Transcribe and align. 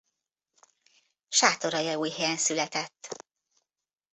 Sátoraljaújhelyen 1.27 2.37
született. 2.37 3.07